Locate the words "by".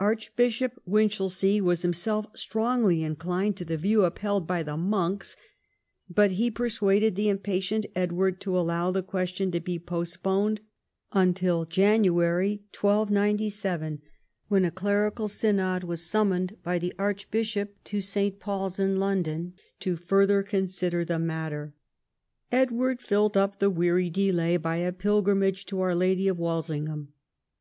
4.44-4.60, 16.64-16.76, 24.56-24.78